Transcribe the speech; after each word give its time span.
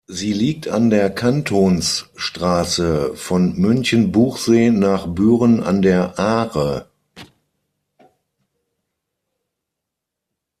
Sie 0.07 0.33
liegt 0.33 0.67
an 0.67 0.89
der 0.89 1.11
Kantonsstrasse 1.11 3.13
von 3.15 3.55
Münchenbuchsee 3.59 4.71
nach 4.71 5.05
Büren 5.05 5.61
an 5.61 5.83
der 5.83 6.17
Aare. 6.17 6.89